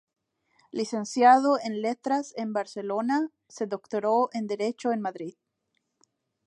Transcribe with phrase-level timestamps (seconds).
[0.71, 5.35] Licenciado en Letras en Barcelona, se doctoró en Derecho en Madrid.